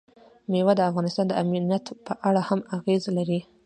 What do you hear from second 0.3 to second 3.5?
مېوې د افغانستان د امنیت په اړه هم اغېز لري.